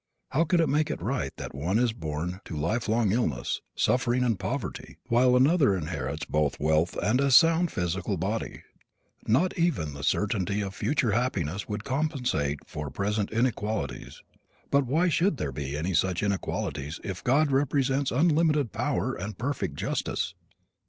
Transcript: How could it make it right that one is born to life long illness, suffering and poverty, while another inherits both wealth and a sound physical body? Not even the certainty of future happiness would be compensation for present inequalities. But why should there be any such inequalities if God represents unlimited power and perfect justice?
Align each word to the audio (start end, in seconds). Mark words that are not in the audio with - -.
How 0.29 0.45
could 0.45 0.59
it 0.59 0.67
make 0.67 0.89
it 0.89 0.99
right 0.99 1.31
that 1.37 1.53
one 1.53 1.77
is 1.77 1.93
born 1.93 2.41
to 2.45 2.55
life 2.57 2.87
long 2.89 3.11
illness, 3.11 3.61
suffering 3.75 4.23
and 4.23 4.39
poverty, 4.39 4.97
while 5.09 5.35
another 5.35 5.75
inherits 5.75 6.25
both 6.25 6.59
wealth 6.59 6.97
and 7.03 7.21
a 7.21 7.29
sound 7.29 7.69
physical 7.69 8.17
body? 8.17 8.63
Not 9.27 9.55
even 9.59 9.93
the 9.93 10.03
certainty 10.03 10.59
of 10.61 10.73
future 10.73 11.11
happiness 11.11 11.69
would 11.69 11.83
be 11.83 11.89
compensation 11.89 12.57
for 12.65 12.89
present 12.89 13.31
inequalities. 13.31 14.23
But 14.71 14.87
why 14.87 15.07
should 15.07 15.37
there 15.37 15.51
be 15.51 15.77
any 15.77 15.93
such 15.93 16.23
inequalities 16.23 16.99
if 17.03 17.23
God 17.23 17.51
represents 17.51 18.09
unlimited 18.09 18.71
power 18.71 19.13
and 19.13 19.37
perfect 19.37 19.75
justice? 19.75 20.33